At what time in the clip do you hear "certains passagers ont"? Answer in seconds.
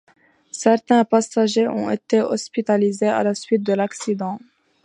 0.55-1.91